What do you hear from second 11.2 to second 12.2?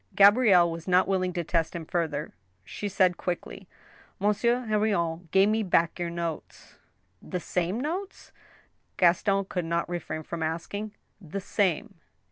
The same."